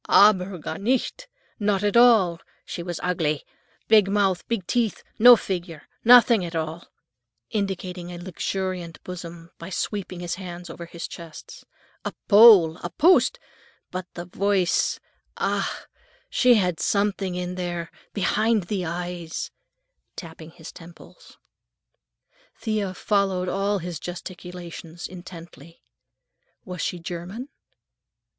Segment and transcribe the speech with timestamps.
[0.09, 1.27] "Aber gar nicht!
[1.59, 2.39] Not at all.
[2.65, 3.43] She was ugly;
[3.87, 6.87] big mouth, big teeth, no figure, nothing at all,"
[7.51, 11.65] indicating a luxuriant bosom by sweeping his hands over his chest.
[12.03, 13.37] "A pole, a post!
[13.91, 15.85] But for the voice—ach!
[16.31, 19.51] She have something in there, behind the eyes,"
[20.15, 21.37] tapping his temples.
[22.59, 25.83] Thea followed all his gesticulations intently.
[26.65, 27.49] "Was she German?"